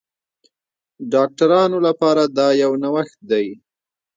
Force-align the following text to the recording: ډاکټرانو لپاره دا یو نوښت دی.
ډاکټرانو 1.13 1.77
لپاره 1.87 2.23
دا 2.37 2.47
یو 2.61 2.71
نوښت 2.83 3.19
دی. 3.31 3.47